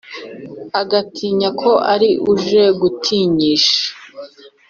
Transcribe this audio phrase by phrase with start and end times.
[0.81, 3.79] agashima ko ari uje gutinyisha